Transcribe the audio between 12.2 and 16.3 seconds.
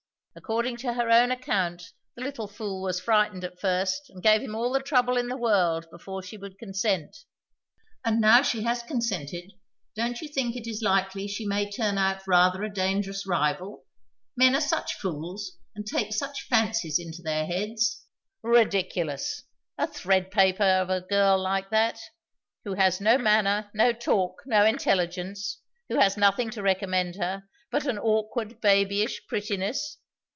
rather a dangerous rival? Men are such fools, and take